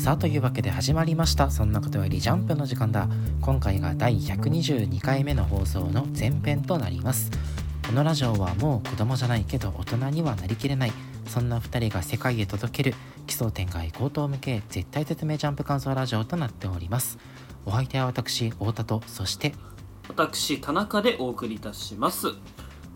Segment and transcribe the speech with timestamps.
[0.00, 1.50] さあというわけで始まりました。
[1.50, 3.06] そんなことよりジャンプの時間だ。
[3.42, 7.30] 今回が第122回目の放送の前編となります。
[7.86, 10.92] このラジオはもう子供じゃないけど大人にはなりきれない。
[11.26, 17.18] そんな2人が世界へ届ける奇想天外高等向け絶対絶命ジャンプ感想ラジオとなっております。
[17.66, 19.52] お相手は私太田とそして
[20.08, 22.28] 私田中でお送りいたします。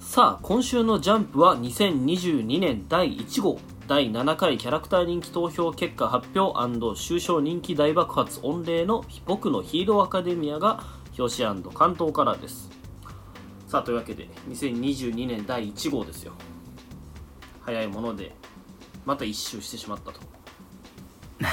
[0.01, 3.74] さあ今週のジャンプは2022年第1号。
[3.87, 8.41] 第7回キャラクター人気投票結果発表終章人気大爆発。
[8.41, 10.83] 御礼の僕のヒーローアカデミアが
[11.19, 12.71] 表紙関東カラーです。
[13.67, 16.33] さあというわけで2022年第1号ですよ。
[17.61, 18.35] 早いもので
[19.05, 20.21] また一周してしまったと。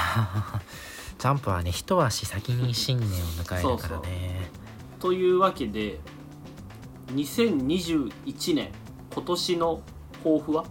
[1.18, 4.50] ジャンプはね一足先に新年を迎えるからね。
[5.00, 6.00] というわけで
[7.08, 8.72] 2021年
[9.12, 9.82] 今年の
[10.24, 10.64] 抱負は？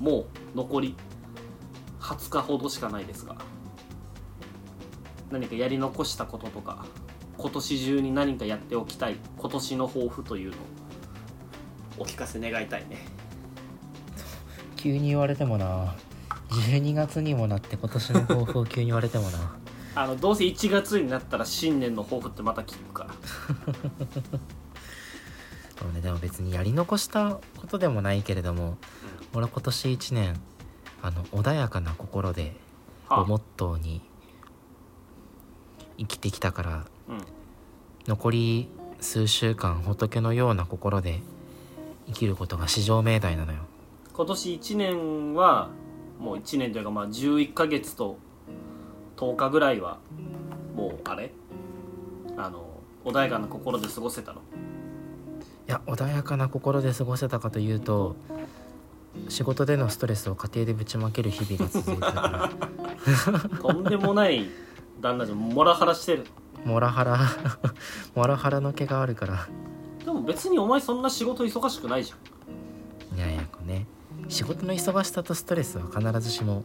[0.00, 0.20] も
[0.54, 0.96] う残り
[2.00, 3.36] 20日ほどしかないですが
[5.30, 6.84] 何かやり残したこととか
[7.36, 10.60] 今年中に何かやっておきたい今年の抱負というのを
[12.00, 12.98] お聞かせ願いたいね。
[14.76, 15.94] 急に言われてもな。
[16.48, 19.56] 12月にもなって今年の抱負を急に言われてもな。
[19.94, 23.14] あのどうせ1月になったら新年の抱負ってまた聞くから。
[23.14, 24.38] そ
[25.90, 26.00] うね。
[26.00, 28.76] でも別にやり残したことでもないけれども、うん、
[29.34, 30.40] 俺今年1年
[31.02, 32.56] あの穏やかな心で
[33.08, 34.00] をモットーに
[35.98, 37.20] 生きてきたから、うん、
[38.06, 38.68] 残り
[39.00, 41.20] 数週間仏のような心で
[42.06, 43.58] 生きることが至上命題なのよ。
[44.12, 45.70] 今年1年は
[46.18, 48.18] もう1年というかまあ11ヶ月と
[49.16, 49.98] 10日ぐらいは
[50.74, 51.32] もうあれ？
[52.36, 52.66] あの
[53.04, 54.40] 穏やかな心で過ごせたの。
[54.40, 54.42] い
[55.70, 58.16] や穏やかな心で過ごせたかというと
[59.28, 62.50] 仕事でのストレスを家庭でぶちまける日々が続いてたか
[63.20, 63.40] ら。
[63.60, 64.48] とんでもない
[65.00, 66.26] 旦那じゃモラハラしてる。
[66.64, 67.18] モラハラ。
[68.14, 69.48] モラハラの毛があるから。
[70.04, 73.18] でも別にお前そんな仕事忙しくないじゃん。
[73.18, 73.86] いやいやこうね。
[74.28, 76.64] 仕事の忙しさとストレスは必ずしも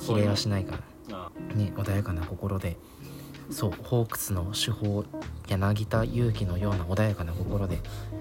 [0.00, 0.78] 比例はしないか
[1.08, 1.30] ら。
[1.54, 2.76] ね穏やかな心で
[3.50, 5.04] そうホークスの手法
[5.48, 7.78] 柳田悠岐のような穏やかな心で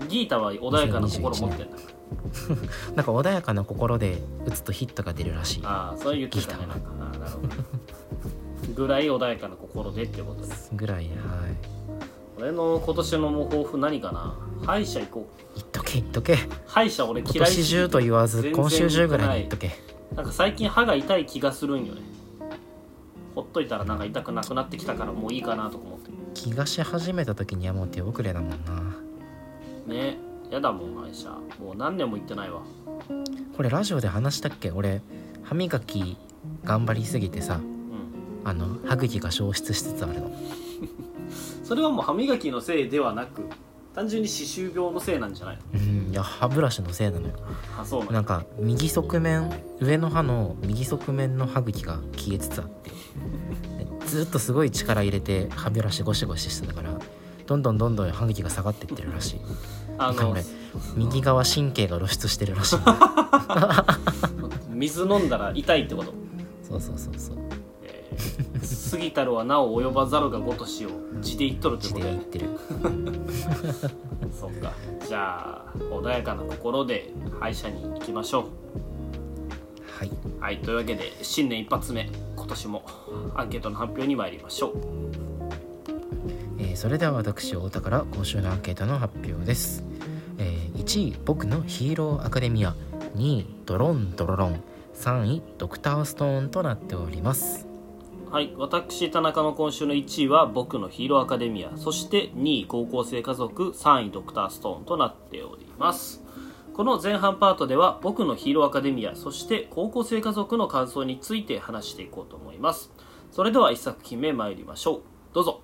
[0.09, 1.77] ギータは穏やかな心持ってんだ。
[2.95, 5.61] なんか穏やかな心で打つとヒットが出るらしい。
[5.63, 6.91] ああそう言ってたねなんか。
[6.99, 7.47] あなるほど。
[8.75, 10.69] ぐらい穏やかな心でってことです。
[10.73, 11.13] ぐらいはい。
[12.37, 14.35] 俺の今年の抱負何かな？
[14.65, 15.55] 歯医者行こう。
[15.55, 16.37] 言っとけ言っとけ。
[16.67, 19.71] 歯医者俺嫌い今年中と言わず今週中ぐらいに言っとけ。
[20.15, 22.01] なんか最近歯が痛い気がするんよね
[23.35, 26.11] ほっといたらなんか痛くなくなってきたからもういいかなと思って。
[26.33, 28.55] 気がし始めた時にはもう手遅れだもんな。
[29.87, 30.17] ね
[30.49, 31.29] やだもん歯医者
[31.59, 32.61] もう何年も行ってないわ。
[33.55, 34.71] これラジオで話したっけ？
[34.71, 35.01] 俺
[35.43, 36.17] 歯磨き
[36.63, 40.31] 頑張りすぎてさ、うん、あの歯茎が消失しつつあるの。
[41.63, 43.43] それはもう歯磨きのせいではなく
[43.95, 47.33] 単純に歯周病のせいなんじゃないうんいや歯ブラシのせいなのよ。
[47.79, 52.91] あそうなんか右側面上の歯の右側面の歯茎が消えつつあって。
[54.07, 56.99] ずっとすごい力入れて歯ブラシゴシゴシしてたから
[57.47, 59.41] どんどんどんどん歯茎が下がっていってるらしい。
[59.97, 60.35] あの
[60.95, 62.79] 右側神経が露出してるらしい。
[64.73, 66.13] 水飲んだら痛いってこと？
[66.67, 67.37] そうそうそうそう
[68.91, 70.89] 過ぎたるはなお及ばざるがごとしを
[71.21, 72.49] 地で言っとるってことで言ってる。
[74.31, 74.73] そっか。
[75.07, 78.43] じゃあ穏やかな心で歯医者に行きましょう。
[79.97, 82.83] はい、はい、というわけで新年一発目今年も
[83.35, 84.73] アンケートの発表に参りましょう、
[86.59, 89.83] えー、それでは私太田から今週のアンケートの発表です、
[90.39, 92.75] えー、1位僕のヒーローアカデミア
[93.15, 94.63] 2位ドロンドロロン
[94.95, 97.72] 3位ドクターストーンとなっております
[98.33, 101.77] はい私田中の今週の1位は僕のヒーローアカデミア。
[101.77, 106.23] そして2位高校生家族3位ドクターストーンとなっております。
[106.73, 109.15] この前半パートでは僕のヒーローアカデミア。
[109.15, 112.91] そして高校生家族の感想について話していこうと思います。
[113.31, 115.01] それでは1作品目参りましょう。
[115.35, 115.61] どうぞ。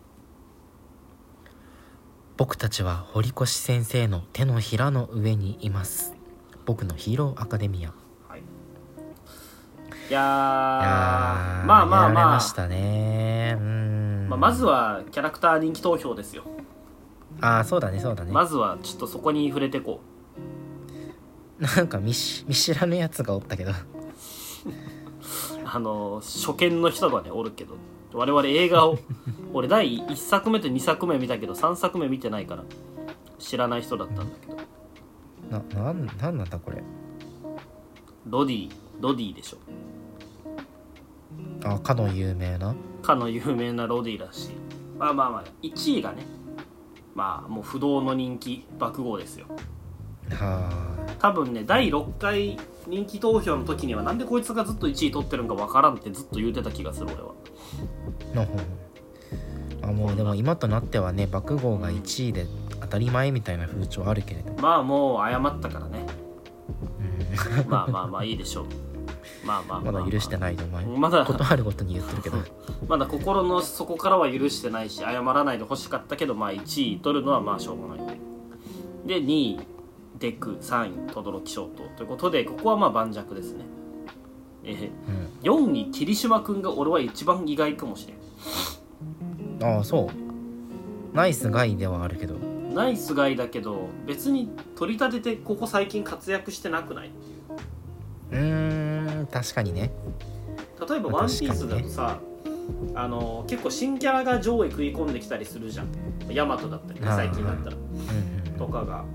[2.38, 6.13] 僕たちは堀越先生の手のひらの上にいます。
[6.68, 8.08] 僕のヒーローアカデミア。
[10.09, 12.33] いやまあまあまあ。
[12.33, 13.56] ましたね。
[13.59, 14.27] うん。
[14.27, 16.44] まあ、まずはキャラクター人気投票ですよ。
[17.41, 18.31] ああそうだねそうだね。
[18.31, 20.01] まずはちょっとそこに触れてこ
[21.59, 21.63] う。
[21.63, 23.71] なんか見し見知らぬやつがおったけど。
[25.63, 27.75] あの初見の人がねおるけど。
[28.11, 28.97] 我々映画を
[29.53, 32.63] 俺第1作目と2作目見たけど3作目見てないから
[33.38, 34.57] 知らない人だったんだけど。
[35.51, 36.81] ななんなんなんだこれ。
[38.25, 39.57] ロディロディでしょ
[41.63, 42.75] あかの有名な？
[43.01, 44.51] かの有名なロディだし
[44.97, 46.23] まあまあまあ1位がね
[47.15, 49.47] まあもう不動の人気爆豪ですよ。
[50.31, 50.69] は
[51.19, 52.57] 多分ね第6回
[52.88, 57.33] 人気投票の時にはなんでこいつがずっと1位取ってるんかわからんってずっと言うてた気がする俺は。
[58.33, 58.57] あのほう
[59.81, 62.45] あもうでも今となってはね爆豪が1位で
[62.81, 66.06] 当たり前みたいな風潮あるけれど、まあもう謝ったからね。
[67.63, 68.65] うん、 まあまあまあいいでしょう
[69.45, 70.86] まあまあまだ許してないでお前。
[70.86, 71.25] まだ。
[71.25, 72.38] ことあるごとに言ってるけど。
[72.88, 78.19] まだ心の底からは許してないし謝らないでほしかったけどまあ1位取るのはまあしょうがない。
[79.06, 79.59] で2位
[80.19, 83.65] デク3位轟翔太ということでここはまあ盤石ですね。
[84.65, 85.69] えーうん。
[85.71, 88.18] 4位霧島君が俺は一番意外かもしれん。
[89.75, 91.15] ああそう。
[91.15, 92.35] ナイスガイではあるけど。
[92.74, 97.07] ナイスガイだけど別に取り立ててここ最近活躍してなくない？
[97.07, 97.12] っ
[98.30, 98.79] ていううーん
[99.31, 99.92] 確かにね。
[100.90, 102.20] 例えば「ワンピースだとさ、
[102.96, 105.88] あの結構新キャラが上位食い込んできたりするじゃん。
[106.30, 107.76] ヤマトだったりねはい最近だったら。
[107.76, 109.06] うんうんとかが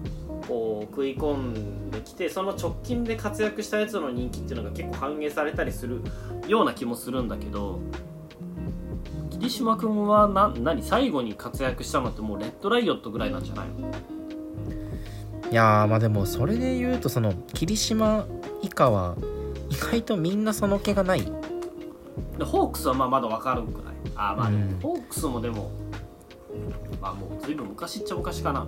[0.49, 6.01] こう食い込んできてその直近で活躍したやつの人気っていうのが結構反映されたりする
[6.49, 7.79] ような気もするんだけど
[9.31, 13.91] 霧島君はな何最後に活躍したのってもうレッドライオットぐらいなんじゃないの？
[15.51, 18.25] いやーまあでもそれで言うとその霧島
[18.63, 19.17] 以下は
[19.75, 21.23] 意外とみんなその気がない。
[22.38, 23.94] でホークスはまあまだ分かるくらい？
[24.15, 24.79] あーまあうん。
[24.81, 25.71] ホークスもでも
[27.00, 28.67] まあもう随分昔っちゃ昔かな。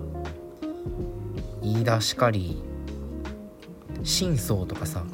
[1.63, 2.63] 飯田しかり
[4.03, 5.05] 真相とかさ。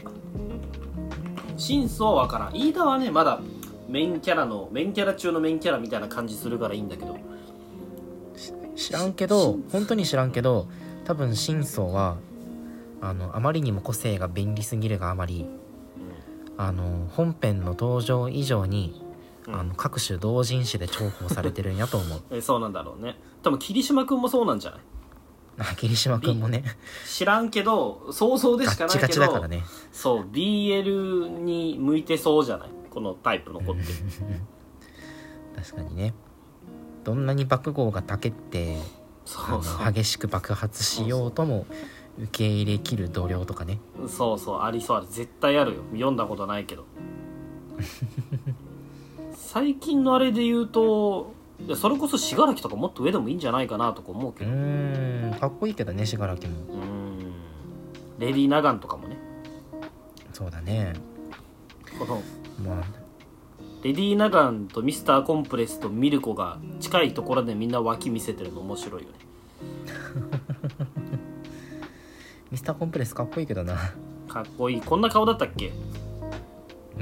[1.57, 2.57] 真相は分からん。
[2.57, 3.41] 飯田はねまだ
[3.89, 7.19] メインキャラのメインキャラ中のメインキャラみたいな感じするからいいんだけど。
[8.75, 10.67] 知らんけど本当に知らんけど
[11.05, 12.17] 多分真相は
[13.03, 15.47] あのあまりにも個性が便利すぎるがあまり
[16.67, 19.03] あの本編の登場以上に、
[19.47, 19.55] うん。
[19.55, 22.21] あの各種同人誌で重宝されてるんやと思う。
[22.31, 23.19] えそうなんだろうね。
[23.43, 24.81] 多分霧島君もそうなんじゃない？
[25.59, 26.65] あ霧島くんもね。
[27.07, 29.65] 知らんけど想像でガしかないけどだからね。
[29.93, 32.71] そう BL に向いてそうじゃない？
[32.91, 33.83] このタイプの子って。
[35.61, 36.15] 確かにね。
[37.05, 38.79] どんなに爆豪がたけって
[39.93, 41.67] 激しく爆発しようとも
[42.19, 43.79] 受け入れきる度量とかね。
[44.09, 45.07] そうそうありそうある。
[45.09, 45.83] 絶対あるよ。
[45.93, 46.85] 読んだことないけど。
[49.35, 51.33] 最近のあれで言うと
[51.75, 54.51] それこそ信楽とかもっと上でもいいんじゃないかなとか思ううけど。
[54.51, 55.39] ーん。
[55.39, 56.55] かっこいいけどね信楽も。
[56.69, 57.33] うーん。
[58.19, 59.19] レディー・ナガンとかもね。
[60.33, 60.93] そうだね。
[61.99, 62.23] この
[62.67, 62.85] まあ。
[63.83, 69.15] レディー・ナガンとミスターコンプレスとミルコが近いところでみんな脇見せてるの面白いよね
[72.63, 73.75] スターコンプレスかっこいいけどな。
[74.29, 74.81] かっこいい。
[74.81, 75.73] こんな顔だったっけ？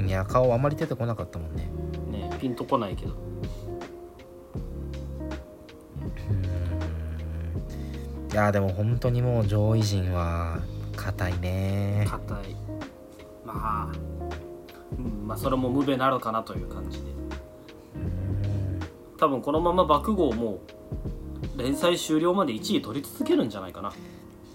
[0.03, 1.69] いや顔あまり出てこなかったもんね。
[2.09, 3.13] ねピンとこないけど。
[8.31, 10.57] いやでも本当にもう上位陣は
[10.95, 12.07] 硬いね。
[12.09, 12.55] 硬い。
[13.45, 13.91] まあ、
[14.97, 17.11] うん、まあそれも無べなるかなという感じで。
[17.97, 18.79] うん。
[19.19, 20.57] 多分このまま爆豪も
[21.55, 23.93] 連載終了まで1位取り続けるんじゃないかな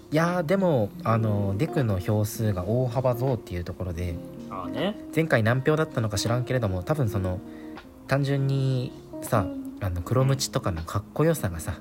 [0.09, 4.15] いやでもあのデクの票数が大幅増っていうところで
[4.71, 4.95] ね。
[5.15, 7.39] 前回何票だったのか知らんけれども多分その
[8.07, 9.45] 単純にさ
[9.81, 11.79] あの黒ムチとかのかっこよさがさ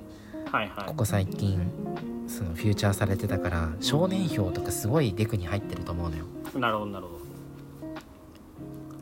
[0.50, 0.86] はいはい。
[0.86, 1.70] ここ最近
[2.26, 6.24] そのフューチャーされてたから少年票とかすごいデクに入ってると思うのよ。
[6.56, 7.12] なるほどなるほ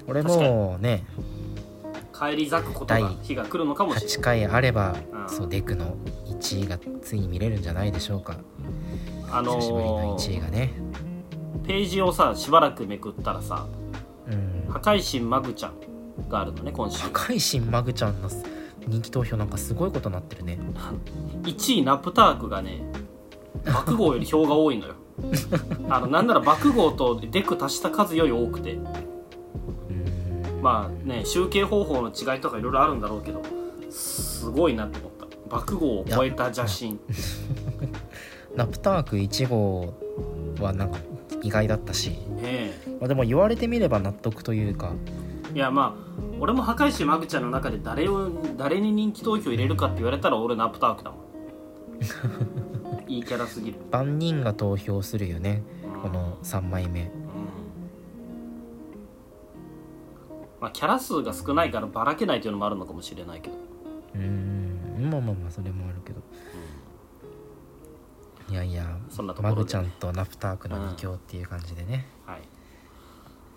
[0.07, 0.51] 俺確かに。
[0.51, 1.05] もね
[2.13, 5.29] ど帰り咲くことが日が来るのかもしれ8回あればうん。
[5.29, 8.35] そうデクの1位がついに見れるんじゃないでしょうか。
[8.35, 8.43] ない
[9.35, 10.73] あの久しぶりの1位ーがね。
[11.67, 13.67] ページをさしばらくめくったらさ
[14.29, 14.73] うん。
[14.73, 15.75] 破壊神マグちゃん
[16.29, 16.99] があるのね今週。
[17.03, 18.29] 破壊神マグちゃんの
[18.87, 20.61] 人気投票なんかすごいことになってるね。
[21.43, 22.85] 1位ナプタークがね
[23.65, 24.95] 爆豪より票が多いのよ。
[25.91, 28.75] あのなんなら爆豪とデク足した数より多くて。
[28.75, 30.63] うん。
[30.63, 33.43] まあね集計方法の違いとかいろいろあるんだろうけど
[33.91, 35.25] すごいなって思った。
[35.51, 36.99] 爆豪を超えた邪神
[38.57, 39.95] ナプターク1号
[40.61, 40.99] はなんか
[41.43, 42.97] 意外だったし、ねえ。
[43.01, 44.93] まあ、でも言われてみれば納得というか。
[45.55, 51.21] いやまあ俺も破壊神マグちゃんの中で誰を誰に人気投票入れるかって言われたら俺ナプタークだもん。
[53.07, 55.63] いいキャラすぎる、万人が投票するよね。
[55.95, 56.01] うん。
[56.03, 57.03] この3枚目。
[57.03, 57.09] うん。
[60.61, 63.57] まあキャラ数が少ないからばらけないというのもあるのかもしれないけど。
[64.15, 65.11] うーん。
[65.11, 66.21] まあまあまあそれもあるけど
[68.49, 69.61] いやいやそんなところで。
[69.61, 72.41] マグちゃんとナプタークの2強っていう感じでね、はい。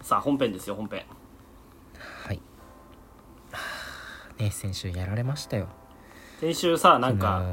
[0.01, 1.03] さあ本編ですよ本編。
[2.23, 2.41] はい。
[4.37, 5.67] ね先週やられましたよ。
[6.39, 7.43] 先週さなんか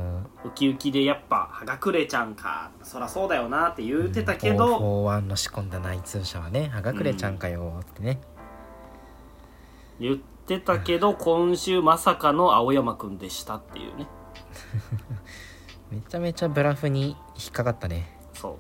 [0.45, 8.21] ウキウキでやっぱ「はがくれちゃんかそらそうだよな」って言うてたけど、441の仕込んだ内通者はねはがくれちゃんかよってね、
[9.99, 14.07] 言ってたけど今週まさかの青山くんでしたっていうね
[15.91, 18.19] めちゃめちゃブラフに引っかかったね。
[18.33, 18.57] そう。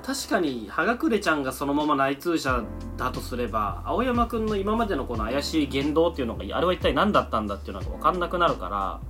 [0.00, 2.64] 確かにはがくれちゃんがそのまま内通者
[2.96, 9.00] だとすれば青山くんの今までのこの怪しい言動っていうのがあれは一体何だったんだっていうのが分かんなくなるから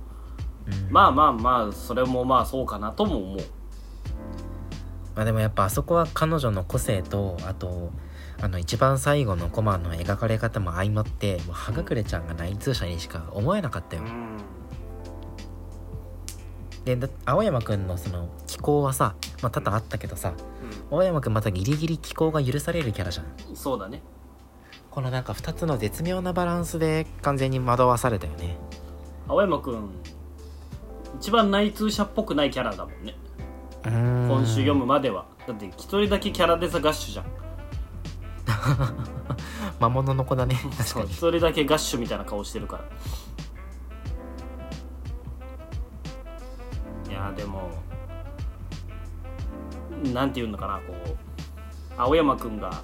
[0.67, 0.91] うん。
[0.91, 3.37] まあまあまあそれもまあそうかなとも思う。
[5.15, 7.91] まあでもやっぱあそこは彼女の個性とあと
[8.39, 14.37] あの一番最後のコマの描かれ方も相まってもうはがくれちゃんが内通者にしか思えなかったよ、うん
[16.87, 20.33] でだ青山くんのその気候はさ、まあ、多々あったけどさ
[20.89, 23.25] 青山くんまたギリギリ気候が許されるキャラじゃん。
[23.49, 24.01] うんそうだね。
[24.89, 28.57] このなんか2つの絶妙なバランスで完全に惑わされたよね。
[29.27, 29.89] 青山くん
[31.19, 33.15] 一番内通者っぽくないキャラだもんね。
[33.83, 35.25] 今週読むまでは。
[35.45, 37.25] だって一人だけキャラデザガッシュじゃん
[39.79, 40.55] 魔物の子だね。
[40.77, 41.13] 確かに。
[41.13, 42.83] そ人だけガッシュみたいな顔してるから
[50.13, 51.17] なんていうのかなこう
[51.97, 52.83] 青山くんが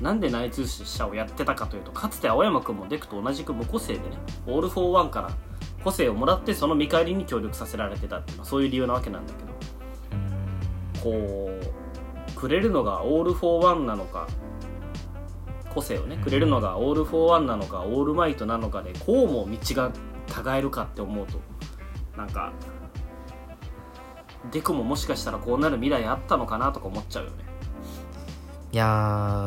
[0.00, 5.30] なんで内通者をやってたかというとかつて青山くんもデクと同じく無個性でねオール・フォー・ワンから
[5.84, 14.26] 個性をもらってその見返りに協力させられてたっていうのはそういう理由なわけなんだけどこうくれるのがオール・フォー・ワンなのか
[15.74, 16.22] 個性をねうん。
[16.22, 19.92] くれるのがオール・フォー・ワンなのかオールマイトなのかでこうも道が
[20.54, 21.40] 違えるかって思うと
[22.16, 22.52] なんか
[24.52, 27.36] デクももしかしたらこうなる未来あったのかなとか思っちゃうよね。
[28.72, 28.86] いや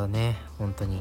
[0.05, 0.99] ーね本当に、う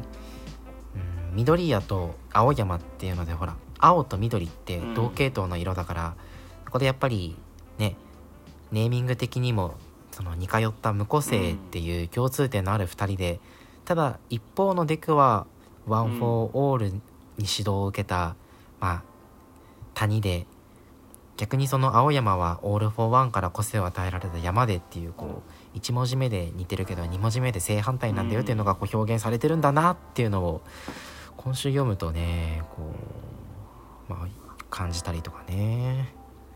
[1.32, 4.94] ん、緑谷と青山っていうのでほら青と緑ってうん。
[4.94, 6.14] 同系統の色だから、
[6.64, 7.36] ここでやっぱり
[7.78, 7.96] ね
[8.70, 9.74] ネーミング的にも
[10.12, 13.40] その似通った無個性っていう共通点のある2人で、
[13.84, 15.46] ただ一方のデクは
[15.86, 16.22] ワン・フォー・
[16.52, 17.00] オールに
[17.38, 18.36] 指導を受けた、
[18.78, 19.02] まあ
[19.94, 20.46] 谷で
[21.36, 25.42] 逆にその青山はオール・フォー・ワンから個性を与えられた山でっていうこ
[25.74, 30.62] う1文字目で似てるけど2文字目で正反対なんだよっていうのがこう表現されてるんだなっていうのを
[31.36, 32.82] 今週読むとねこ
[34.08, 34.28] う、まあ、
[34.70, 36.14] 感じたりとかね。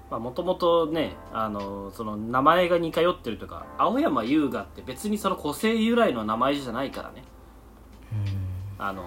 [0.09, 7.25] もともとねあのその名前が似通ってるとか青山優雅って別にその個性由来の名前じゃないからね。
[8.13, 8.85] うん。
[8.85, 9.03] あの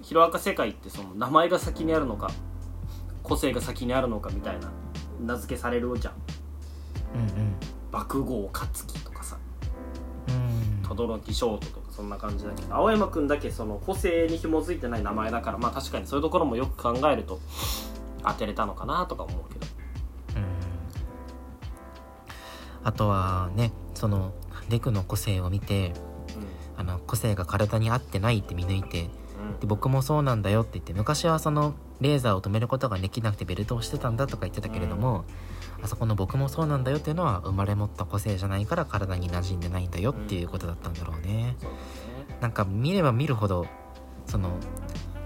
[0.00, 2.30] ヒロアカ世界ってその名前が先にあるのか
[3.28, 4.70] 個性が先にあるのかみたいな
[5.20, 6.14] 名付けされるじゃん。
[7.14, 7.54] うん
[7.90, 9.38] 爆豪勝樹とかさ。
[10.28, 10.82] うん。
[10.82, 17.40] 轟翔斗とかそんな感じだけど青山くんだけその個性に紐づいてない名前だからまあ確かにそういうところもよく考えると
[18.24, 19.66] 当てれたのかなとか思うけど。
[20.36, 20.44] うん。
[22.84, 24.32] あとはねその
[24.68, 25.92] デクの個性を見て
[26.76, 29.10] あの個性が体に合ってないって見抜いて
[29.58, 35.24] うんで僕もそうなんだよって言って昔はそのレーザーを止めることができなくてベルトをしてたんだとか言ってたけれども、
[35.82, 41.56] あそこの僕もそうなんだよっていうのは生まれ持った個性じゃないから体に馴染んでないんだよっていうことだったんだろうね、
[42.40, 43.66] なんか見れば見るほど
[44.26, 44.50] その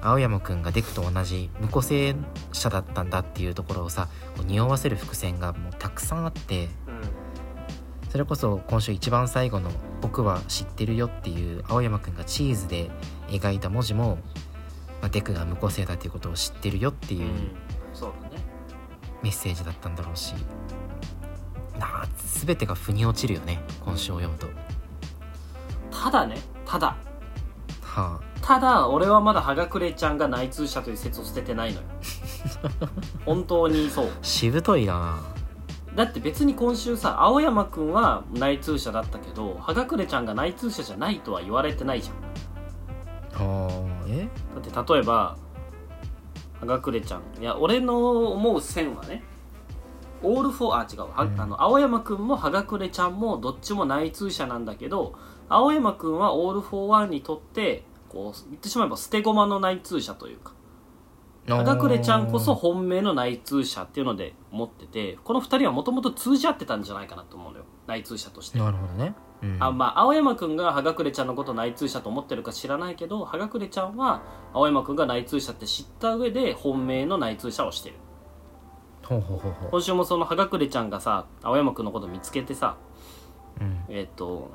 [0.00, 2.16] 青山くんがデクと同じ無個性
[2.52, 4.08] 者だったんだっていうところをさ
[4.46, 7.22] 匂わせる伏線がもうたくさんあってうん。
[8.12, 9.70] それこそ今週一番最後の
[10.02, 12.90] 「僕は知ってるよ」っていう青山くんがチーズで
[13.40, 14.18] 描いた文字も、
[15.00, 17.30] まあ、デクが無個性だっていうことを知ってるよっていう
[19.22, 20.34] メッセージだったんだろうし。
[21.78, 22.08] なあ
[22.44, 24.48] 全てが腑に落ちるよね今週を読むと。
[25.90, 26.36] ただね
[26.66, 26.96] ただ。
[27.82, 28.32] はあ。
[28.42, 31.86] ただ俺はまだはがくれちゃんが内通者という説を捨ててないのよ。
[33.24, 34.08] 本当にそう。
[34.22, 35.20] しぶといな。
[35.94, 42.16] だって別に今週さ青山くんは内通者だったけどはがくれちゃんが内通者じゃないとは言われてないじゃん。
[42.16, 42.32] はあ
[44.06, 44.28] え？
[44.54, 45.36] だって例えば
[46.60, 47.22] はがくれちゃん。
[47.40, 49.24] いや俺の思う線はね
[50.22, 51.40] オールフォーあ違うは、うん。
[51.40, 55.14] あの青山くんもはがくれちゃんもどっちも内通者なんだけど
[55.48, 60.52] 青山くんはオールフォーワンにとってこう言ってしまえば捨て駒の内通者というか。
[61.48, 67.64] はがくれちゃんこそ本命の内通者っていうので思っててこの2人はもともと通じ合ってたんじゃないかなと思うのよ。
[67.88, 68.60] 内通者として。
[68.60, 74.22] なるほどね、うん、あまあ青山くんがはがくれちゃんのことを内通者と思ってるか知らないけどはがくれちゃんは
[74.52, 77.96] 青山くんが内通者って知った上で本命の内通者をしてる。
[79.02, 79.70] ほうほうほうほう。
[79.70, 82.76] 今週もそのはがくれちゃんがさ青山くんのこと見つけてさ
[83.60, 83.84] うん。
[83.88, 84.50] えっ、と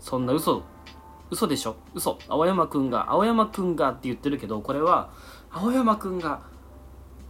[0.00, 0.62] そんな嘘
[1.30, 1.76] 嘘でしょ？
[1.94, 2.18] 嘘。
[2.28, 5.10] 青山くんが青山くんがって言ってるけどこれは
[5.50, 6.40] 青山くんが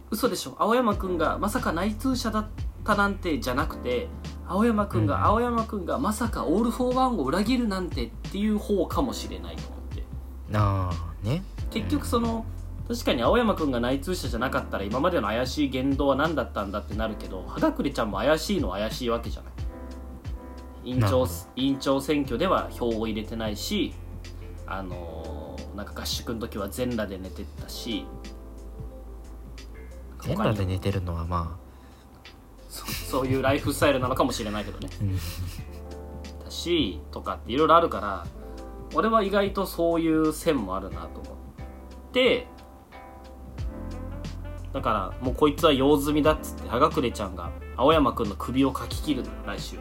[0.09, 0.55] 嘘でしょ？
[0.57, 2.47] 青山くんがまさか内通者だっ
[2.83, 4.07] たなんてじゃなくて
[4.47, 5.23] 青山くんが、うん。
[5.23, 10.03] 青山くんがまさかオール・フォー・ワンを裏切るなんてっていう方かもしれないと思って。
[10.53, 11.43] ああね。
[11.71, 12.45] 結局その
[12.87, 19.53] 確かに青山くんが内通者じゃなかったら今までの怪しい言動は何だったんだってなるけど葉隠ちゃんも怪しいのは怪しいわけじゃない。
[20.85, 23.93] 委員長委員長選挙では票を入れてないし
[24.67, 28.05] あのーなんか合宿の時は全裸で寝てたし。
[30.21, 31.64] 全裸で寝てるのはまそ
[33.15, 34.89] そういうライフスタイルなのかもしれないけどね。
[34.91, 35.15] あ、うん、
[36.43, 38.27] だしとかっていろいろあるから
[38.93, 42.47] 俺は意外とそういう線もあるなと思って
[44.73, 49.77] だからもうこいつは用済みだっつって葉隠ちゃんが青山くんの首をかき切るの来週。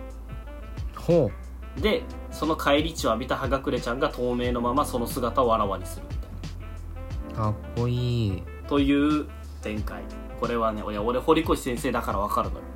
[0.94, 1.32] ほ
[1.76, 6.14] でその返り血を浴びた葉隠ちゃんが透明のままその姿をあらわにするみ
[7.34, 7.48] たいな。
[7.48, 8.42] うかっこいい。
[8.68, 9.26] という
[9.60, 10.04] 展開。
[10.38, 12.73] これはねいや俺堀越先生だから分かるのよ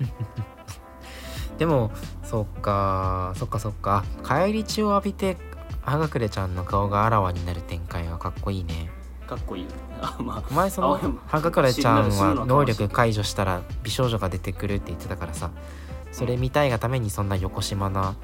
[1.58, 1.90] でも
[2.22, 4.04] そっかそっかそっか。
[4.22, 5.36] 返り血を浴びて
[5.82, 8.90] 葉隠ちゃんの顔があらわになる展開はかっこいいね。
[9.26, 9.70] かっこいいよ。
[9.70, 15.50] ね あまあお前その葉隠ちゃんは能力解除したら美少女が出てくるって言ってたからさ
[16.12, 18.14] それ見たいがためにそんな横島な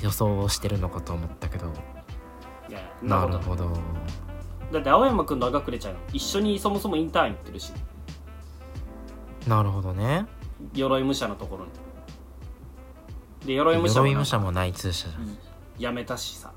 [0.00, 1.72] 予想をしてるのかと思ったけど。
[3.02, 3.68] なるほど。
[4.72, 7.72] だって青山くんと葉隠ちゃん一緒にそもそもインターン行ってるし。
[9.46, 10.26] なるほどね
[10.74, 11.70] 鎧武者のところに。
[13.46, 15.38] で鎧武者も鎧武者も内通者じゃん。
[15.78, 16.52] やめたしさ。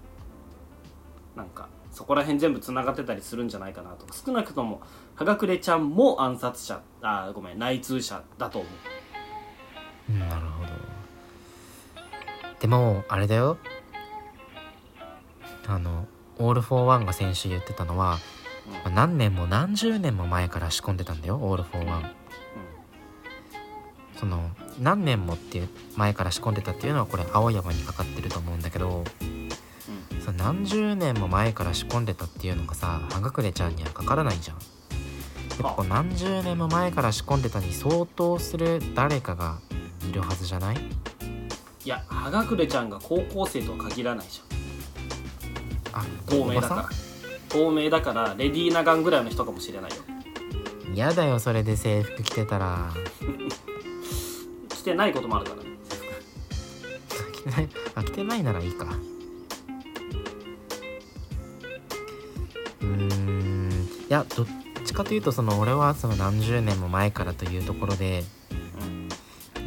[1.36, 4.06] なんかそこら辺全部つながってたりするんじゃないかなと。
[4.14, 4.82] 少なくとも
[5.16, 10.12] 葉隠ちゃんも暗殺者あごめん内通者だと思う。
[10.12, 10.70] うんなるほど。
[12.60, 13.58] でもあれだよ。
[15.68, 18.20] あのオール・フォー・ワンが先週言ってたのは、
[18.84, 22.12] まあ何年も何十年も前から仕込んでたんだよオール・フォー・ワン
[24.20, 24.50] その
[24.80, 30.22] 何年もっていう前から仕込んでたっていうのはこれ青山にかかってると思うんだけどうん。
[30.22, 34.58] その何十年も前から仕込んでたっていうのがさ葉隠ちゃんにはかからないじゃん。
[35.64, 39.60] やっぱ何十年も前から仕込んでたに相当する誰かが
[40.10, 40.76] いるはずじゃない？
[40.76, 46.02] いや葉隠ちゃんが高校生とは限らないじゃん。
[46.02, 46.90] あ透明だから。
[47.48, 49.98] 透明だからレディー・ナガンぐらいの人かもしれないよ。
[50.92, 52.92] んやだよそれで制服着てたら。
[53.22, 53.75] 着
[54.86, 55.64] てないこともあるから。
[55.64, 55.70] ね
[57.34, 58.86] 着てないあ着てないならいいか。
[62.82, 63.72] うーん。
[63.72, 64.48] いやどっ
[64.86, 68.24] ちかというとその俺はその何十年も前からというところで
[68.82, 69.10] うん。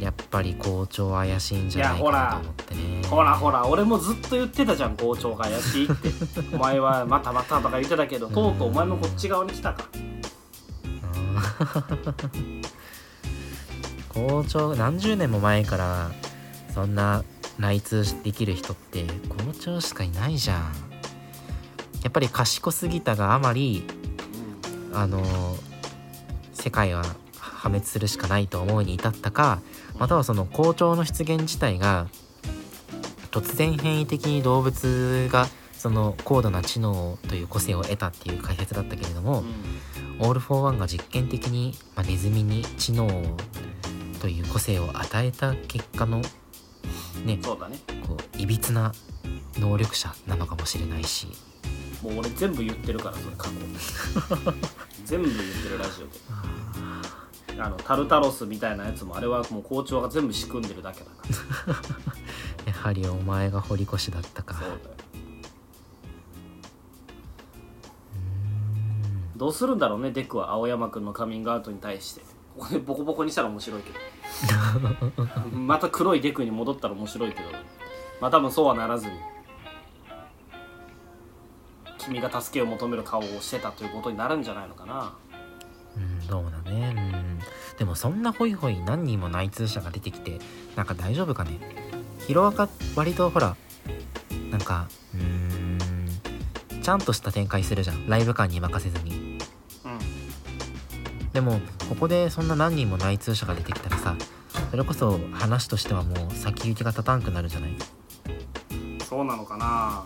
[0.00, 3.02] やっぱり校長怪しいんじゃないかなと思ってね。
[3.08, 3.34] ほら。
[3.34, 6.10] ほら俺もずっと言ってたじゃん校長が怪しいって。
[6.54, 9.88] お前はまたまたとか言ってたけどとうとうお前もこっち側に来たか。
[9.92, 10.08] うん
[14.26, 16.10] 校長何十年も前から
[16.74, 17.22] そんな
[17.58, 20.72] 内通できる人って校長しかいないじゃん。
[22.02, 23.84] やっぱり賢すぎたがあまり
[24.92, 25.22] あの
[26.52, 27.04] 世界は
[27.38, 29.60] 破滅するしかないと思うに至ったか
[29.98, 32.08] またはその校長の出現自体が
[33.30, 39.44] 突然変異的に動物がその高度な知能という個性を得たっていう解説だったけれども、
[40.18, 43.06] オール・フォー・ワンが実験的に、まあ、ネズミに知能
[44.18, 46.22] という個性を与えた結果の
[47.24, 47.78] ねそうだね。
[48.06, 48.92] こういびつな
[49.58, 51.28] 能力者なのかもしれないし。
[52.02, 53.52] もう俺全部言ってるからそれ過去。
[55.04, 57.60] 全部言ってるラジオで。
[57.60, 61.12] あのタルタロスみたいなやつもあれはもう校長が全部仕組んでるだけだか
[61.66, 61.74] ら。
[62.72, 64.54] やはりお前が堀越だったか。
[64.54, 64.78] そうだよ。
[69.36, 70.50] どうするんだろうねデクは。
[70.52, 72.22] 青山君のカミングアウトに対して
[72.84, 73.98] ボコボコにしたら面白いけど。
[75.56, 77.50] また黒いデクに戻ったら面白いけど。
[78.20, 79.12] まあ多分そうはならずに。
[81.98, 85.12] 君が助けを求める顔をしてたということになるんじゃないのかな。
[85.96, 86.94] うんそうだね。
[86.96, 87.38] うん
[87.78, 90.40] でもそんなホイホイ何人も内通者が出てきて
[90.74, 91.58] なんか大丈夫かね。
[92.26, 93.56] ヒロアカ割とほら
[94.50, 95.78] なんかうん
[96.82, 98.08] ちゃんとした展開するじゃん。
[98.08, 99.27] ライブ感に任せずに。
[101.32, 104.16] でもここでそんな何人も内通者が出てきたらさ
[104.70, 107.76] それこそ話としてはもう先行きが立たんくなるじゃない？
[109.08, 110.04] そうなのかな。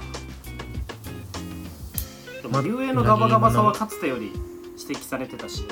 [2.42, 4.32] でまも竜兵のガバガバさはかつてより
[4.78, 5.64] 指摘されてたし。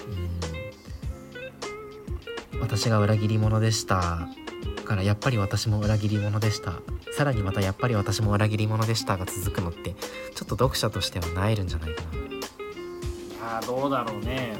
[2.53, 2.61] うん。
[2.61, 4.29] 私が裏切り者でした
[4.85, 6.75] からやっぱり私も裏切り者でした。
[7.13, 9.95] さらにまたやっぱり私も裏切り者でしたが続くのって
[10.35, 12.09] ちょっと読者としてはなえるんじゃないかな。
[12.19, 12.21] い
[13.41, 14.57] やーどうだろうね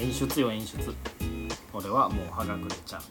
[0.00, 0.94] 演出よ演出。
[1.72, 3.02] 俺はもう葉隠れちゃん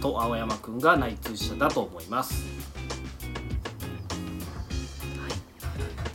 [0.00, 2.44] と青山くんが内通者だと思います。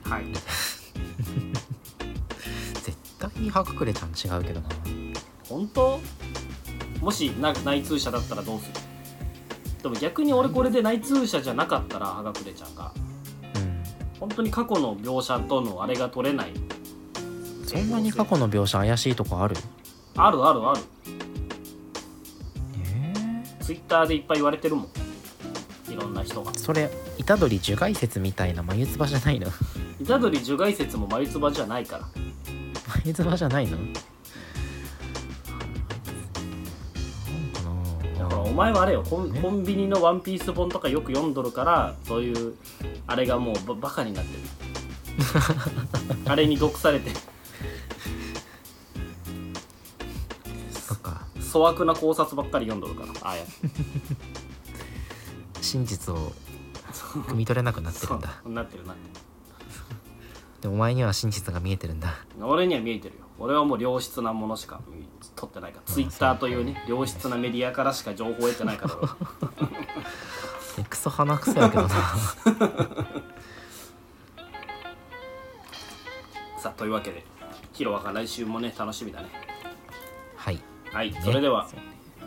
[0.03, 0.25] はい。
[2.73, 4.69] 絶対にはくくれちゃん違うけどな。
[5.47, 5.99] 本当？
[7.01, 8.73] もし内通者だったらどうする？
[9.83, 12.93] でも逆に俺これで内通者じゃなかったら葉隠れちゃんが。
[13.55, 13.83] うん。
[14.19, 16.53] 本当に過去の描写とのあれが取れない
[17.73, 19.55] そんなに過去の描写怪しいとこある？
[20.15, 20.81] あるあるある。
[22.86, 25.91] えツイッターでいっぱい言われてるもん。
[25.91, 26.51] いろんな人が。
[26.51, 26.89] ー、それ
[27.25, 29.47] 虎杖樹骸説みたいな眉唾じゃないの？
[30.05, 32.07] 虎杖樹骸説も眉唾じゃないから。
[33.03, 33.77] 眉唾じゃないの？
[38.45, 39.01] お前はあれよ。
[39.01, 39.41] コンね。
[39.41, 42.53] コンビニのワンピース本とかよく読んどるからそういう
[43.07, 44.39] あれがもうババカになってる。
[46.29, 47.09] あれに毒されて
[51.53, 53.13] 粗悪な考察ばっかり読んどるから。
[53.21, 53.43] ああや。
[53.43, 53.51] って
[55.61, 56.33] 真実を
[56.91, 58.41] 汲み取れなくなってるんだ。
[58.43, 59.01] なってるなって
[60.61, 62.15] でお前には真実が見えてるんだ。
[62.39, 63.25] る俺には見えてるよ。
[63.37, 64.81] 俺はもう良質なものしか
[65.35, 65.93] 取ってないから。
[65.93, 68.97] ツイッターというね良質なメディアからしか情報を得てないから。
[70.89, 71.89] クソ鼻くそやけどな。
[76.57, 77.23] さあというわけで
[77.73, 79.52] ヒロアが来週もね楽しみだね
[80.93, 81.67] はいそれでは。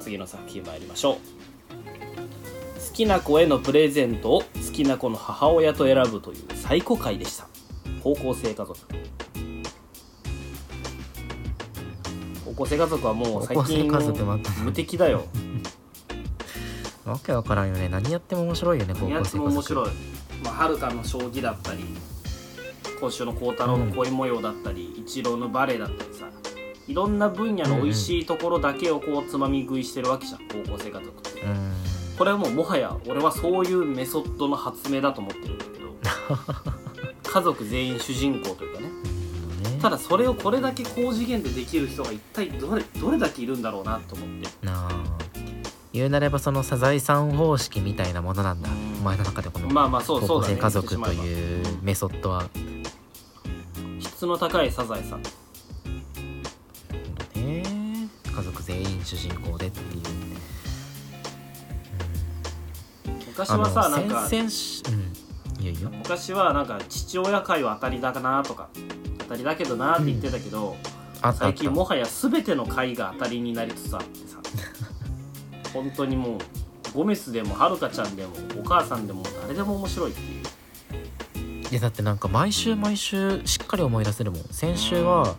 [0.00, 1.14] 次の作品参りましょう。
[1.14, 7.46] 好きな子へのプレゼントを好きな子の母親と選ぶという最高回でした。
[8.02, 8.76] 高校生家族。
[12.44, 13.88] 高校生家族はもう最近
[14.64, 15.26] 無敵だよ。
[17.06, 17.88] わけわからんよね。
[17.88, 19.88] 何やっても面白いよね高やつ校生も面白い。
[19.88, 19.90] い
[20.42, 21.84] まあはるかの将棋だったり
[22.98, 26.26] 今週の孝太郎の恋模様だったり、一郎のバレエだったりさ
[26.88, 31.40] いろんな分野の美味しいところだけをこうつまみ食いしてるわけじゃん高校生家族って。
[31.40, 31.72] うん。
[32.16, 36.72] これはもうもはや俺はそういうメソッドの発明だと思ってるんだけど
[37.30, 38.88] 家族全員主人公というかね。
[38.88, 39.78] ね。
[39.82, 44.66] ただそれをこれだけ高次元でできる人が一体どれどれだけいるんだろうなと思って。
[44.66, 44.88] なあ。
[45.92, 48.70] 言うなればそのサザエさん方式みたいなものなんだ。
[48.70, 52.44] うんお前の中でこのまあまあそう高校生家族というばメソッドは。
[54.00, 55.22] 質の高いサザエさん
[59.06, 60.02] 主人公でっていう。
[63.28, 65.62] 昔はさなんか先々しうん。
[65.62, 65.90] いいよいいよ。
[65.90, 68.68] 昔はなんか父親会は当たりだなとか
[69.18, 70.76] 当たりだけどなって言ってたけど、
[71.20, 71.38] あったあった。
[71.38, 74.38] 最近もはや全ての会が当たりになりつつあってさ。
[75.72, 76.38] 本当にもう
[76.92, 80.35] ゴメスでもはるかちゃんでもお母さんでも誰でも面白いっていう。
[80.35, 80.35] い
[81.72, 84.42] やだってなんか毎週毎週しっかり思い出せるもん。
[84.50, 85.36] 先週は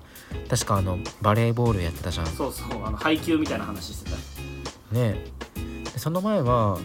[0.50, 2.26] 確かあのバレーボールやってたじゃん。
[2.28, 2.86] そうそう。
[2.86, 4.18] あの配給みたいな話してた。
[4.94, 5.24] ね。
[5.94, 6.78] でその前は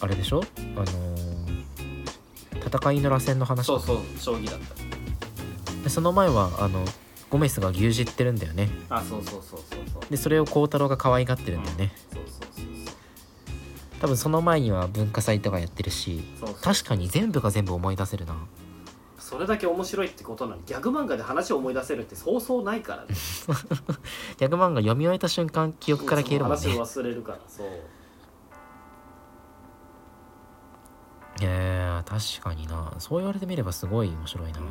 [0.00, 0.42] あれでしょ？
[0.56, 0.88] あのー
[2.66, 3.98] 戦いの螺旋の話そうそう。
[4.18, 4.74] 将棋だった。
[5.84, 6.84] でその前はあの
[7.30, 8.68] ゴメスが牛耳ってるんだよね。
[8.90, 10.10] あそうそうそうそうそう。
[10.10, 12.64] でそれを孝太郎が可愛がってるんだよね、そうそうそう。
[14.00, 16.58] 多分その前には文化祭とかやってるしそうそう。
[16.60, 18.36] 確かに全部が全部思い出せるな
[19.28, 23.08] それだけ面白いってことなのギャグ漫画で話を思い出せるってそうそうないからね。
[24.38, 26.62] ギャグ漫画読み終えた瞬間記憶から消えるもんね。
[26.62, 27.66] 話を忘れるからそう。
[31.42, 32.94] いや確かにな。
[33.00, 34.66] そう言われてみればすごい面白いな、うん。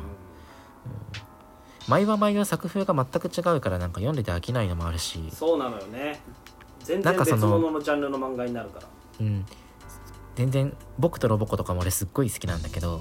[1.86, 5.30] 毎は毎は作風が全く違うからなんか読んでて飽きないのもあるし。
[5.30, 6.20] そうなのよね。
[6.80, 8.88] 全然別物のジャンルの漫画になるから。
[9.20, 9.46] うん
[10.38, 13.00] 全然「僕とロボコ」とかも俺すっごい好きなんだけど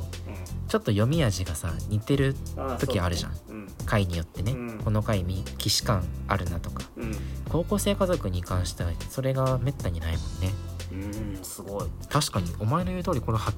[0.67, 3.31] ちょっと読み味がさ似てるうん時あるじゃん。
[3.49, 3.67] うん。
[3.85, 4.79] 回によってね、うん。
[4.83, 6.83] この回に既視感あるなとか。
[6.97, 7.15] うん。
[7.49, 10.53] 高校生家族に関してはそれがめったにないもんね。
[10.91, 11.87] うんすごい。
[12.09, 13.53] 確かにお前の言う通りこれは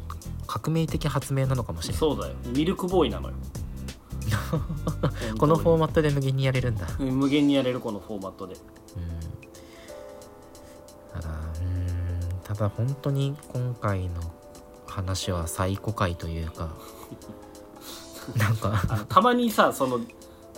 [0.45, 2.35] 革命的発明なのかもしれないそうだよ。
[2.53, 3.35] ミルクボーイなのよ。
[5.39, 6.85] このフォーママットで無限にやれるんだ。
[6.99, 8.55] 無限にやれるこのフォーマットで
[12.59, 14.21] だ本当に今回の
[14.85, 16.75] 話は最古回というか
[18.35, 20.01] なんかたまにさその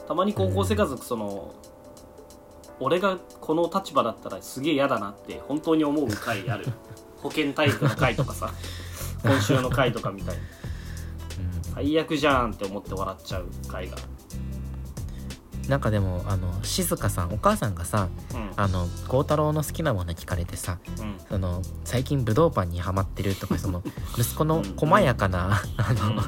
[0.08, 1.54] たまに高校生家族その、
[2.82, 6.66] 俺がこの立場だったらすげえ嫌だなって本当に思う回ある。
[7.22, 8.50] 保健体育の回とかさ
[9.24, 10.42] 今週の回とかみたいに。
[10.42, 11.74] うん。
[11.76, 13.96] 最悪じゃんって思って笑っちゃう回が
[15.67, 18.52] なんかでもあの静香さんお母さんがさうん。
[18.58, 21.17] あの孝太郎の好きなもの聞かれてさうん。
[21.30, 23.84] その最近武道パンにハマってるとかその
[24.17, 26.21] 息子の細やかなあの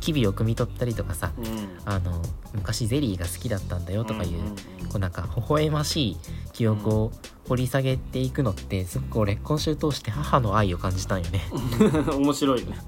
[0.00, 1.44] 機微を汲み取ったりとかさうん。
[1.44, 2.22] うんあの
[2.54, 4.40] 昔ゼリーが好きだったんだよとかいう、
[4.88, 6.16] こうなんか微笑ましい
[6.52, 7.12] 記憶を
[7.48, 11.48] 掘り下げていくのってすごく俺今週通して母の愛を感じたんよね。
[11.52, 12.78] う ん面白いね。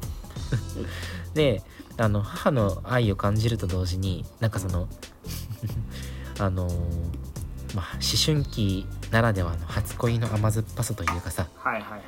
[1.35, 1.63] で
[1.97, 4.89] あの母の愛を感じると同時になんかその
[6.41, 6.67] あの
[7.75, 11.49] まあ思春期ならではの初恋の甘酸っぱさというかさ。
[11.57, 12.01] はいはいはい。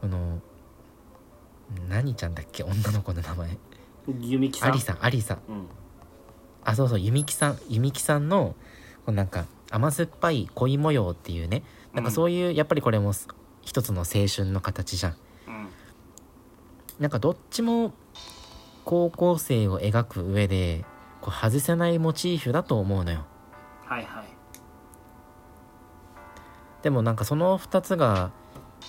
[0.00, 0.40] この
[1.88, 2.62] 何ちゃんだっけ？
[2.62, 3.58] 女の子の名前。
[4.20, 4.70] 弓木さん。
[4.70, 5.66] アリさんアリさんうん。
[6.62, 8.54] あそうそう弓木さん弓木さんの
[9.04, 11.62] こうなんか甘酸っぱい恋模様っていうね。
[11.92, 13.12] なんかそういう、やっぱりこれも
[13.62, 15.16] 一つの青春の形じゃん。
[15.46, 15.68] うん。
[16.98, 17.92] なんかどっちも
[18.84, 20.84] 高校生を描く上で
[21.24, 23.24] こう外せないモチーフだと思うのよ。
[23.86, 24.24] はいはい。
[26.82, 28.30] でもなんかその2つが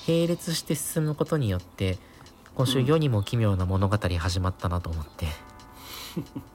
[0.05, 1.97] 並列して進むことによって
[2.53, 5.27] 今週うん世にも奇妙な物語始まったなと思って、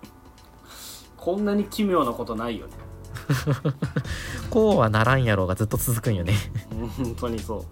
[1.16, 2.74] こんなに奇妙なことないよね。
[4.50, 6.34] こうはならんやろうがずっと続くんよね。
[6.72, 7.64] う ん本当にそう。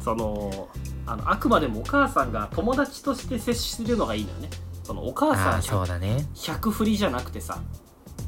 [0.00, 0.68] その
[1.04, 4.50] あのあくまでもお母さんが友達として接するのがいいのよね
[4.84, 6.28] そのお母ああさんそうだね。
[6.36, 7.58] 100振りじゃなくてさ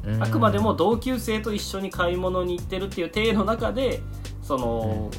[0.03, 0.21] うん。
[0.23, 4.01] あくまでも同級生と一緒に買い物に行ってるっていう体の中で
[4.41, 5.09] その、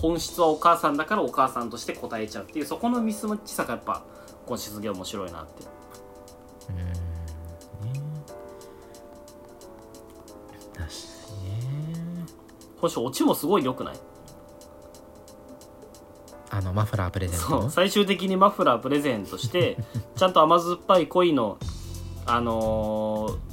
[0.00, 4.02] 本質はお母さんだからお母さんとして答えちゃうっていうそこのミスマッチさがやっぱ
[4.46, 5.64] 今週すげえ面白いなって。
[6.70, 6.76] うん。
[6.76, 8.00] ね。
[10.78, 11.06] だし
[11.44, 12.26] ね。
[12.80, 13.96] 今週オチもすごい良くない？
[16.50, 19.78] あのマフラープレゼントそう最終的にマフラープレゼントして
[20.16, 21.58] ちゃんと甘酸っぱい恋の
[22.26, 23.50] あのー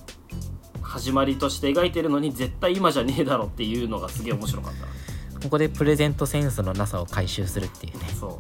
[0.88, 8.06] 始まりとして描いてるのに絶対今じゃねえだろっていうのがすげえ面白かったここでプレゼントセンスのなさを回収するっていうね。
[8.20, 8.40] そ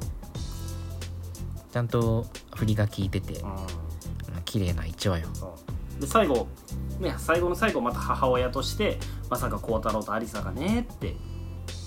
[1.71, 5.27] ちゃんと振りが効いててう、うん、綺麗な1話よ。
[5.33, 5.55] そ
[5.99, 6.01] う。
[6.01, 6.47] で最後
[6.99, 8.97] ね最後の最後また母親として
[9.29, 11.15] まさか孝太郎と有沙がねって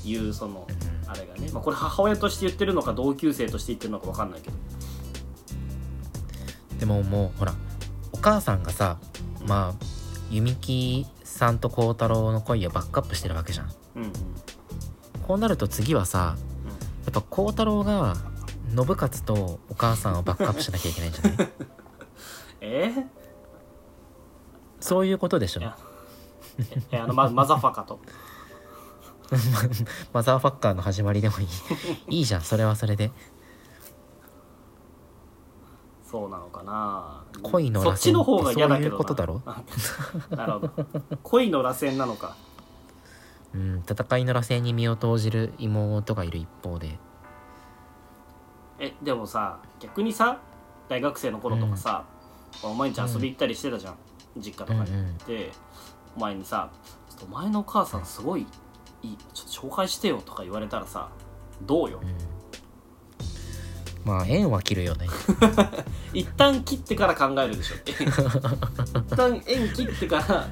[0.04, 0.66] いうその
[1.06, 4.56] あれがね、まあ、これ母親として言ってるのか同級生として言ってるのか分かんないけど。
[6.78, 7.52] でももうほら
[8.12, 8.98] お母さんがさ
[9.46, 9.84] まあ
[10.30, 13.70] 弓木さんと孝太郎の恋をバックアップしてるわけじゃん。
[13.96, 14.12] うんうん。
[15.26, 16.36] こうなると次はさ
[17.04, 18.16] やっぱ孝太郎が
[18.74, 21.48] 信勝とお母さんをバックアップしなきゃいけないんじゃない？
[22.62, 22.92] え？
[22.96, 23.04] ー
[24.80, 25.60] そういうことでしょ。
[25.60, 25.76] いや。
[26.92, 28.00] えあのママザファカと
[30.12, 31.46] マザーファッカーの始まりでもいい。
[32.18, 33.12] いいじゃんそれはそれで。
[36.04, 37.22] そうなのかな。
[37.42, 38.96] 恋の螺旋そっちの方が嫌だけどな。
[38.96, 39.42] ことだろ
[40.30, 40.70] なるほど。
[41.22, 42.36] 恋の螺旋なのか。
[43.54, 46.98] うん戦いの螺旋に身を投じる妹がいる一方で。
[48.78, 50.38] えでもさ逆にさ
[50.88, 52.04] 大学生の頃とかさ、
[52.62, 53.94] お前んち遊び行ったりしてたじゃん、
[54.36, 55.18] 実家とかに、うんうん。
[55.18, 55.52] で
[56.16, 56.68] お前にさ
[57.08, 58.46] 「ちょっとお前のお母さんすごい
[59.02, 61.10] いいちょっと紹介してよ」とか言われたらさ
[61.62, 62.00] どうよ？
[62.02, 62.14] うん。
[64.04, 65.06] まあ縁は切るよね。
[66.14, 67.74] 一旦切ってから考えるでしょ。
[67.84, 70.48] 一旦縁切ってから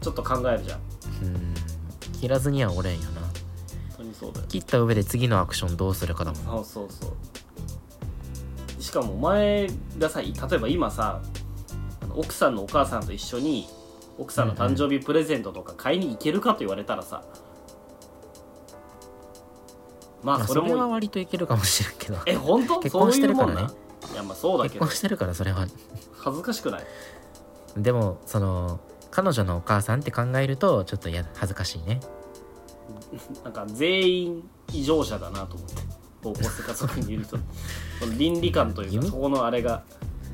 [0.00, 0.80] ちょっと考えるじゃん。
[1.22, 1.54] うん。
[2.20, 3.20] 切らずにはおれんよな。
[3.20, 3.30] 本
[3.98, 4.46] 当にそうだよ。
[4.48, 8.82] 切った上で次のアクションどうするかだもんそうそうそう。
[8.82, 11.22] しかもお前がさ例えば今さ
[12.14, 13.68] 奥さんのお母さんと一緒に
[14.18, 17.22] 奥さんの誕生日プレゼントとか買いに行けるかと言われたらさ、
[20.22, 22.16] ままあそれもは割といけるかもしれんけど。
[22.26, 22.80] え本当？
[22.80, 23.72] 結婚してるからね。
[24.12, 24.74] いやまあそうだけど。
[24.74, 25.66] 結婚してるからそれは。
[26.18, 26.82] 恥ずかしくない。
[27.76, 28.80] でもその
[29.10, 32.00] 彼女のお母さんって考えるとちょっとや恥ずかしいね。
[33.44, 35.82] なんか全員異常者だなと思って
[36.22, 37.36] 高校生家族にいると
[38.00, 39.08] その倫理観というか弓？
[39.08, 39.82] そこのあれが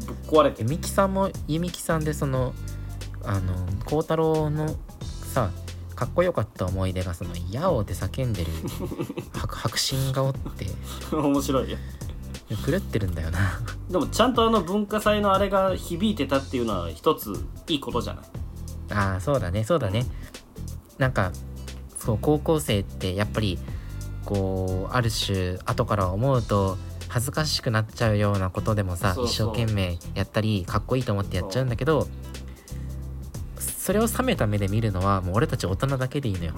[0.06, 0.68] ぶっ壊れてる。
[0.68, 2.52] 弓木さんも弓木さんでその
[3.24, 4.74] あの孝太郎の
[5.34, 5.50] さ
[5.98, 8.52] かっこよかった思い出がその「ヤオ」で叫んでる
[9.34, 10.66] 白白真がおって
[11.12, 11.70] 面白い。
[11.72, 11.76] よ
[12.64, 13.60] 狂ってるんだよな。
[13.90, 17.32] でもちゃんとあの文化祭のあれが響いてたっていうのは一つ
[17.66, 18.24] いいことじゃない？
[18.90, 20.06] ああそうだねそうだね。
[20.98, 21.32] なんか
[21.98, 23.58] そう高校生ってやっぱり
[24.24, 32.06] こうある種後から思うと恥ずかしくなっちゃうようなことでもさ一生懸命やったりかっこいいと思ってやっちゃうんだけど
[33.88, 36.52] それを冷めた目で見るのはもう俺たち大人だけでいいのよ。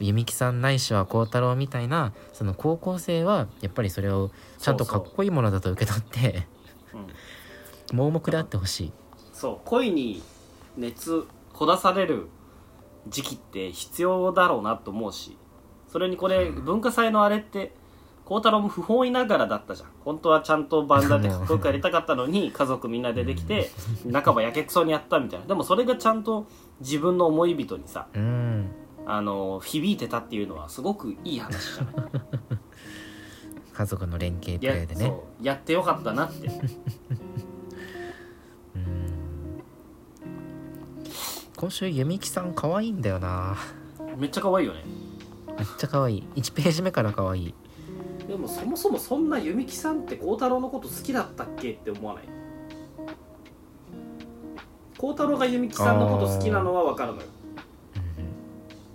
[0.00, 6.48] 弓木さんないしは孝太郎みたいなその高校生はやっぱりそれをちゃんとかっこいいものだと受け取って
[7.92, 7.96] うん。
[7.96, 8.92] 盲目であってほしい。
[9.32, 10.24] そう恋に
[10.76, 12.26] 熱ほだされる
[13.06, 15.38] 時期って必要だろうなと思うし
[15.86, 17.72] それにこれ文化祭のあれって
[18.24, 19.88] 孝太郎も不本意ながらだったじゃん。
[20.04, 23.70] 本当はちゃんとバンダでかっこよくやりたかったのに家族みんなでできて
[24.10, 25.46] 半ばやけくそにやったみたいな。
[25.46, 26.46] でもそれがちゃんと
[26.80, 28.70] 自分の思い人にさうん。
[29.06, 31.94] あの響いてたっていうのはすごくいい話じゃない
[33.74, 35.14] 家族の連携プやレーでね。
[35.42, 36.48] やってよかったなって。
[38.76, 39.62] うん。
[41.56, 43.56] 今週弓木さん可愛いんだよな。
[44.16, 44.84] めっちゃ可愛いよね。
[45.58, 46.24] めっちゃ可愛い。
[46.36, 47.54] 1ページ目から可愛い
[48.28, 52.24] でもそもそもそんな弓木さんって孝太郎のこと好きだったっけって思わない？
[54.96, 57.26] 孝太郎が弓木さんのこと好きなのは分かるのよ。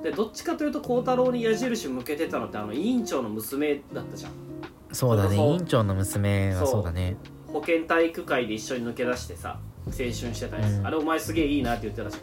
[0.01, 4.31] でどっちかというと孝太郎に矢印向けてたのってあの委員長の娘だったじゃん。
[4.91, 5.35] そうだね。
[5.35, 6.83] 委員長の娘はそう。
[6.83, 7.17] だね。
[7.47, 10.87] 保健体育会で一緒に抜け出してさ青春してたやつ、うん。
[10.87, 12.17] あれお前すげえいいなって言ってたじ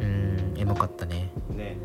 [0.00, 0.54] うん。
[0.56, 1.30] エモかったね。
[1.50, 1.76] ゃんね。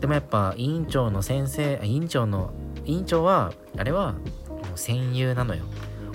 [0.00, 2.52] でもやっぱ委員長の先生あ委員長の
[2.90, 4.20] 委員長はあれはもう
[4.74, 5.62] 戦友なのよ。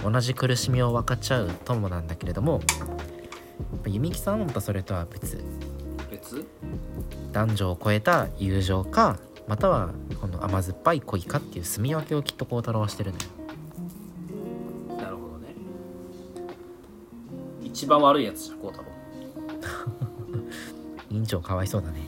[0.03, 2.61] 同じ苦しみを分かっちゃう友なんだけれども
[3.87, 5.41] 弓木さんはまたそれとは別。
[6.11, 6.45] 別？
[7.31, 13.23] 男女を超えた友情かまたはこの甘酸っぱい恋かっていう住み分けをきっと孝太郎はしてるのよ。
[15.01, 15.55] なるほどね。
[17.63, 18.89] 一番悪いやつじゃん孝太郎。
[21.09, 22.04] 委員長かわいそうだね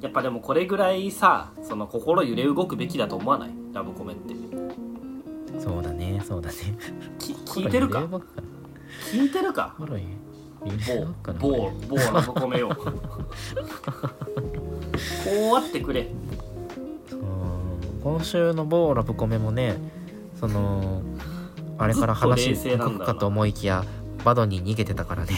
[0.00, 3.50] やっぱでもこれぐらいさその心揺れ動くべきだと思わない？
[3.72, 4.34] ラブコメって。
[5.58, 6.56] そうだねそうだね。
[7.18, 8.00] き 聞いてるか？
[9.12, 9.74] 聞いてるか？
[9.78, 9.86] 某
[11.40, 12.84] 某某ラブコメよ こ
[15.54, 16.08] うあってくれ。
[17.12, 17.14] う。
[17.14, 19.76] ん今週の某ラブコメもね
[20.38, 21.02] その
[21.78, 23.84] あれから話ずっと冷静なんだろうな動くかと思いきや
[24.24, 25.32] バドに逃げてたからね。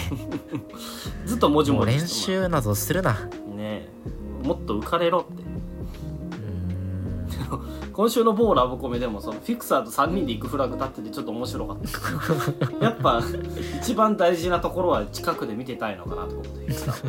[1.26, 3.12] ずっともじもう練習などするな。
[3.14, 3.18] ね。
[3.60, 3.88] え
[4.48, 5.42] もっと浮かれろって。
[7.92, 11.78] 今週の某ラブコメでもそのフィクサーと3人で行くフラグ立っててちょっと面白かっ
[12.78, 12.84] た。
[12.84, 13.22] やっぱ
[13.80, 16.50] 一番大事なところは近くで見てたいのかなと思って。
[16.50, 17.08] フィクサー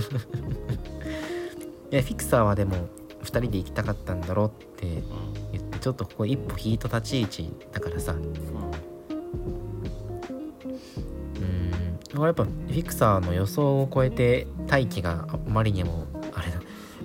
[1.92, 2.76] いやフィクサーはでも
[3.24, 5.04] 2人で行きたかったんだろうって
[5.52, 8.14] 言ってちょっとここ一歩引いた立ち位置だからさ。
[8.14, 8.20] うー
[12.20, 12.22] ん。
[12.22, 16.08] やっぱフィクサーの予想を超えて大気があまりにも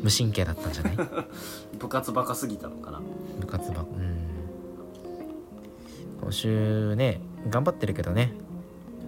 [0.05, 0.95] 無神経だったんじゃない？
[0.97, 1.01] う
[1.75, 3.01] ん部活バカすぎたのかな？
[3.40, 4.14] 部活ばうん。
[6.21, 8.33] 今週ね頑張ってるけどね。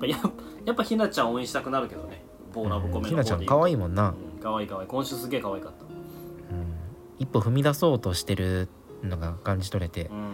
[0.02, 0.30] やっぱ
[0.64, 2.24] やっぱひなちゃん応援したくなるけどね。
[2.54, 4.88] 某ラブコメの方でひなちゃん可愛いいもんな、うん可愛い可愛い。
[4.88, 5.84] 今週すげえ可愛かった。
[5.84, 5.90] うん、
[7.18, 8.68] 一歩踏み出そうとしてる
[9.02, 10.06] のが感じ取れて。
[10.06, 10.32] うん。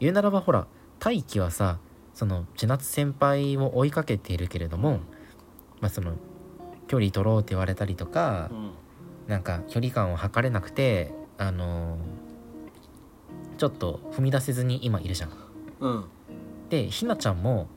[0.00, 0.66] 言うならばほら
[0.98, 1.78] 大輝はさ
[2.12, 4.98] その千夏先輩を追いかけているけれども、
[5.80, 6.12] まあ、その
[6.94, 8.70] 距離取ろうって言われたりとかう、ん
[9.26, 11.98] なんか距離感を測れなくてあのー
[13.56, 15.30] ちょっと踏み出せずに今いるじゃん。
[15.80, 16.04] うん
[16.68, 17.68] でひなちゃんも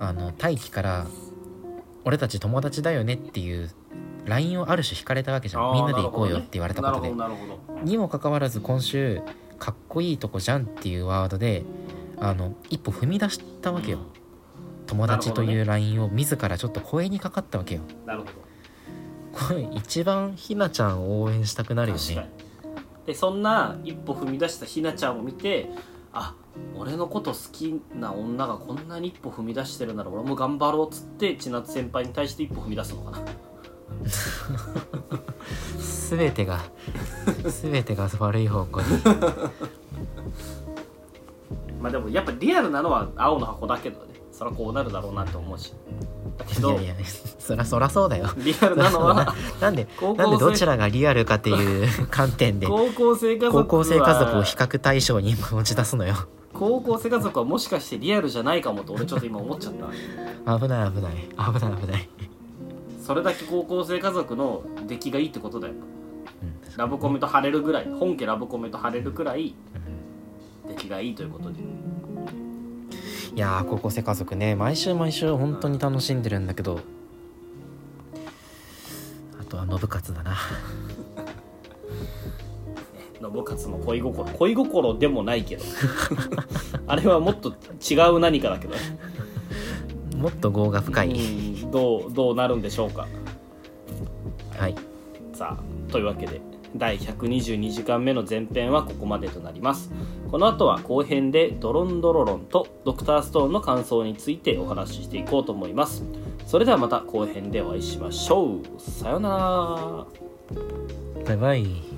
[0.00, 1.06] あの大輝から
[2.04, 3.70] 「俺たち友達だよね」っていう
[4.26, 5.72] LINE をある種引かれたわけじゃん。
[5.74, 7.82] みんなで行こうよって言われたことで、なるほどなるほど。
[7.82, 9.22] にもかかわらず今週
[9.58, 11.62] 「かっこいいとこじゃん」っていうワードで
[12.18, 13.98] あの一歩踏み出したわけよ、
[14.92, 17.80] 友達という LINE を自らちょっと声にかかったわけよ。
[18.04, 18.32] なるほど。
[19.32, 22.02] これ一番ひなちゃんを応援したくなるよね。
[22.14, 22.20] に。
[23.06, 25.70] でそんな一歩踏み出したひなちゃんを見て
[26.12, 26.34] あ
[26.76, 33.18] 俺のこと好きな女がこんなに一歩踏み出してるなら俺も頑張ろうっつって千夏先輩に対して一歩踏み出すのかな。
[36.10, 36.60] 全てが
[37.62, 38.86] 全てが悪い方向に。
[41.80, 44.11] まあでもやっぱリアルなのは青の箱だけどね
[44.42, 45.72] そりゃこうなるだろうなって思うし。
[46.36, 46.94] だけどいやいや
[47.38, 48.28] そらそらそうだよ。
[48.38, 56.14] リアルなのはなんでなんでどちらがリアルかっていう 観点で高校生家族は高校生家族を比較対象に持ち出すのよ。
[56.52, 59.74] 高校生家族はもしかしてリアルじゃないかもと俺ちょっと今思っちゃっ
[60.44, 60.58] た。
[60.58, 61.12] 危ない危ない。
[61.14, 62.08] 危ない危ない、
[63.00, 65.74] それだけ高校生家族の出来がいいってことだよ。
[65.74, 65.92] うん
[66.76, 69.54] ラブコメと晴れるぐらい本家ラブコメと晴れるくらい
[70.66, 71.56] うん出来がいいということで
[73.34, 74.54] いやー高校生家族ね。
[74.54, 76.80] 毎週毎週本当に楽しんでるんだけど。
[79.40, 80.36] あとは信勝だな。
[83.22, 85.64] 信勝の恋心恋心でもないけど。
[86.86, 87.54] あれはもっと
[87.90, 88.74] 違う何かだけど。
[88.74, 88.80] ね
[90.22, 93.08] もっと業が深い、うんどうどうなるんでしょうか。
[94.56, 94.74] はい。
[95.32, 96.40] さあというわけで
[96.76, 99.90] 第122時間目の前編はここまでとなります。
[100.30, 106.04] この後は後編でドロンドロロンとドクターストーンの感想についてお話ししていこうと思います。
[106.46, 108.60] それではまた後編でお会いしましょう。
[108.78, 111.26] さようなら。
[111.26, 111.91] バイバイ。